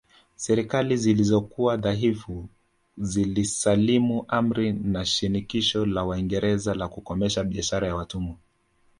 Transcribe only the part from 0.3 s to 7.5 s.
Serikali zilizokuwa dhaifu zilisalimu amri kwa shinikizo la Waingereza la kukomesha